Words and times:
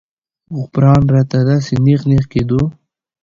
غوپران 0.55 1.03
راته 1.13 1.39
داسې 1.49 1.73
نېغ 1.85 2.01
نېغ 2.09 2.25
کېدو. 2.31 2.61